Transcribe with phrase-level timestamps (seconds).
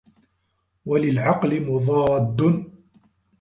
[0.85, 2.63] وَلِلْعَقْلِ مُضَادٌّ